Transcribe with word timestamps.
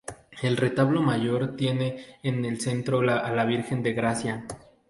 El 0.41 0.57
retablo 0.57 1.03
mayor 1.03 1.55
tiene 1.55 2.03
en 2.23 2.43
el 2.43 2.59
centro 2.59 3.01
a 3.01 3.29
la 3.29 3.45
Virgen 3.45 3.83
de 3.83 3.93
Gracia. 3.93 4.47